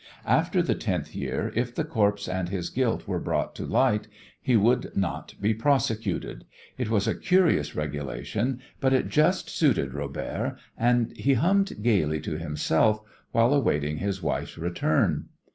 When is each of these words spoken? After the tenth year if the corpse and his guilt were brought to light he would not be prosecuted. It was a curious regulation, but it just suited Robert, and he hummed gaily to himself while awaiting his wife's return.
After 0.25 0.63
the 0.63 0.73
tenth 0.73 1.13
year 1.13 1.51
if 1.55 1.75
the 1.75 1.83
corpse 1.83 2.27
and 2.27 2.49
his 2.49 2.71
guilt 2.71 3.07
were 3.07 3.19
brought 3.19 3.53
to 3.57 3.67
light 3.67 4.07
he 4.41 4.55
would 4.57 4.97
not 4.97 5.35
be 5.39 5.53
prosecuted. 5.53 6.43
It 6.75 6.89
was 6.89 7.07
a 7.07 7.13
curious 7.13 7.75
regulation, 7.75 8.61
but 8.79 8.93
it 8.93 9.09
just 9.09 9.47
suited 9.51 9.93
Robert, 9.93 10.57
and 10.75 11.15
he 11.15 11.35
hummed 11.35 11.83
gaily 11.83 12.19
to 12.21 12.39
himself 12.39 13.01
while 13.31 13.53
awaiting 13.53 13.97
his 13.97 14.23
wife's 14.23 14.57
return. 14.57 15.27